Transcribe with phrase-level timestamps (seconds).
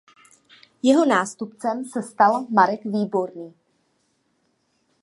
[0.83, 3.53] Jeho nástupcem se stal Marek Výborný.